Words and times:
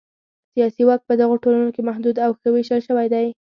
سیاسي 0.53 0.83
واک 0.85 1.01
په 1.09 1.13
دغو 1.21 1.35
ټولنو 1.43 1.69
کې 1.75 1.81
محدود 1.89 2.15
او 2.25 2.31
ښه 2.39 2.47
وېشل 2.51 2.79
شوی 2.87 3.07
دی. 3.13 3.25